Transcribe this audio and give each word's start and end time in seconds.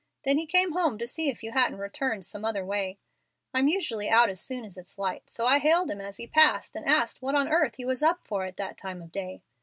Then 0.25 0.39
he 0.39 0.47
came 0.47 0.71
home 0.71 0.97
to 0.97 1.05
see 1.05 1.29
if 1.29 1.43
you 1.43 1.51
hadn't 1.51 1.77
returned 1.77 2.25
some 2.25 2.43
other 2.43 2.65
way. 2.65 2.97
I'm 3.53 3.67
usually 3.67 4.09
out 4.09 4.29
as 4.29 4.41
soon 4.41 4.65
as 4.65 4.75
it's 4.75 4.97
light, 4.97 5.29
so 5.29 5.45
I 5.45 5.59
hailed 5.59 5.91
him 5.91 6.01
as 6.01 6.17
he 6.17 6.25
passed 6.25 6.75
and 6.75 6.87
asked 6.89 7.21
what 7.21 7.35
on 7.35 7.47
earth 7.47 7.75
he 7.75 7.85
was 7.85 8.01
up 8.01 8.19
for 8.25 8.43
at 8.43 8.57
that 8.57 8.79
time 8.79 9.03
of 9.03 9.11
day. 9.11 9.43